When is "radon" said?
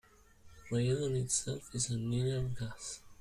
0.71-1.15